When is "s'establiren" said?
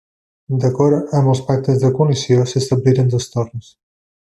2.55-3.13